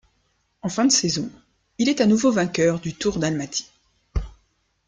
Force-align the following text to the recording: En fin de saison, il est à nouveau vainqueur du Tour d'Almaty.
En 0.63 0.69
fin 0.69 0.85
de 0.85 0.91
saison, 0.91 1.29
il 1.77 1.87
est 1.87 2.01
à 2.01 2.07
nouveau 2.07 2.31
vainqueur 2.31 2.79
du 2.79 2.95
Tour 2.95 3.19
d'Almaty. 3.19 3.67